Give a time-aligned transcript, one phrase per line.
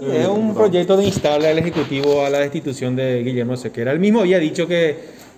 [0.00, 3.92] Es un proyecto de instarle al Ejecutivo a la destitución de Guillermo Sequera.
[3.92, 4.96] Él mismo había dicho que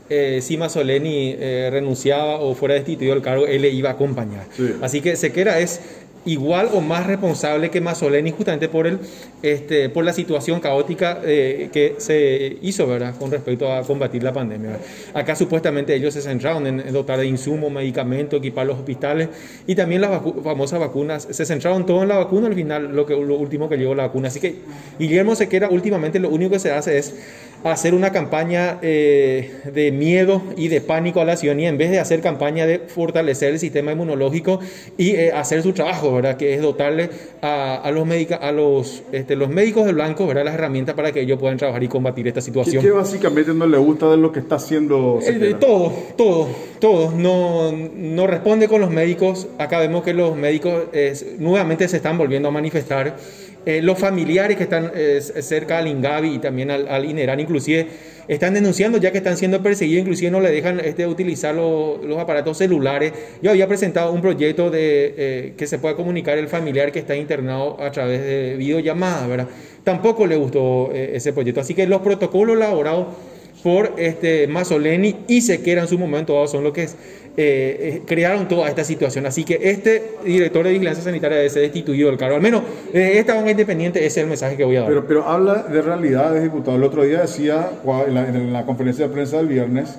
[0.08, 4.46] eh, si Mazzoleni eh, renunciaba o fuera destituido del cargo, él le iba a acompañar.
[4.56, 4.76] Sí.
[4.80, 5.80] Así que Sequera es
[6.24, 8.98] igual o más responsable que Mazzoleni justamente por, el,
[9.42, 13.14] este, por la situación caótica eh, que se hizo ¿verdad?
[13.18, 14.78] con respecto a combatir la pandemia.
[15.12, 19.28] Acá supuestamente ellos se centraron en, dotar de insumos, medicamentos, equipar los hospitales
[19.66, 21.28] y también las famosas vacunas.
[21.30, 24.06] Se centraron todo en la vacuna, al final lo, que, lo último que llegó la
[24.06, 24.28] vacuna.
[24.28, 24.56] Así que
[24.98, 27.14] Guillermo Sequera últimamente lo único que se hace es
[27.64, 31.98] hacer una campaña eh, de miedo y de pánico a la ciudadanía en vez de
[31.98, 34.60] hacer campaña de fortalecer el sistema inmunológico
[34.98, 36.36] y eh, hacer su trabajo, ¿verdad?
[36.36, 37.08] Que es dotarle
[37.42, 40.44] a, a los, médica- a los, este, los médicos de blanco, ¿verdad?
[40.44, 42.82] Las herramientas para que ellos puedan trabajar y combatir esta ¿Qué, situación.
[42.84, 45.58] qué básicamente no le gusta de lo que está haciendo Eh, Sequera?
[45.58, 46.48] todo, todo,
[46.80, 47.12] todo.
[47.12, 49.46] No, no responde con los médicos.
[49.58, 53.16] Acá vemos que los médicos eh, nuevamente se están volviendo a manifestar.
[53.66, 57.86] Eh, los familiares que están eh, cerca al Ingavi y también al, al INERAN inclusive
[58.28, 62.18] están denunciando ya que están siendo perseguidos, inclusive no le dejan este, utilizar lo- los
[62.18, 63.12] aparatos celulares.
[63.42, 67.16] Yo había presentado un proyecto de eh, que se pueda comunicar el familiar que está
[67.16, 69.48] internado a través de videollamada, ¿verdad?
[69.82, 71.60] Tampoco le gustó ese proyecto.
[71.60, 73.06] Así que los protocolos elaborados
[73.64, 76.90] por este Mazzoleni y Sequera en su momento dado son los que eh,
[77.36, 79.24] eh, crearon toda esta situación.
[79.24, 82.36] Así que este director de vigilancia sanitaria debe ser destituido del cargo.
[82.36, 84.88] Al menos eh, esta banca independiente ese es el mensaje que voy a dar.
[84.90, 86.76] Pero, pero habla de realidades, diputado.
[86.76, 87.70] El otro día decía
[88.06, 89.96] en la, en la conferencia de prensa del viernes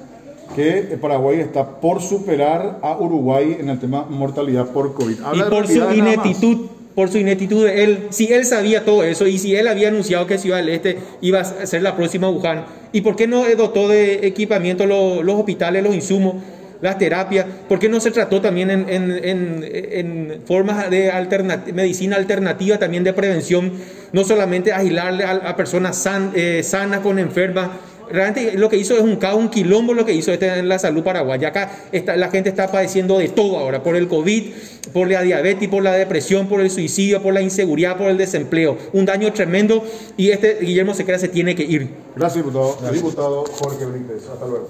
[0.55, 5.19] que Paraguay está por superar a Uruguay en el tema mortalidad por COVID.
[5.19, 9.37] y Habla por su ineptitud, por su ineptitud él, si él sabía todo eso y
[9.37, 13.01] si él había anunciado que Ciudad del Este iba a ser la próxima Wuhan, ¿y
[13.01, 16.35] por qué no dotó de equipamiento lo- los hospitales, los insumos?
[16.81, 18.85] las terapias, ¿por qué no se trató también en,
[20.45, 23.71] formas de alternat- medicina alternativa, también de prevención,
[24.11, 27.69] no solamente aislarle a, personas eh, sanas con enfermas?
[28.11, 30.79] Realmente lo que hizo es un caos, un quilombo lo que hizo este en la
[30.79, 31.49] salud paraguaya.
[31.49, 34.51] Acá está, la gente está padeciendo de todo ahora, por el COVID,
[34.93, 38.77] por la diabetes, por la depresión, por el suicidio, por la inseguridad, por el desempleo.
[38.93, 39.83] Un daño tremendo
[40.17, 41.89] y este Guillermo Sequera se tiene que ir.
[42.15, 42.77] Gracias, diputado.
[42.91, 44.27] Diputado Jorge Benítez.
[44.29, 44.69] Hasta luego.